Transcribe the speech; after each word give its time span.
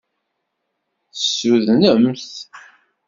Tessudnem-t? 1.11 2.27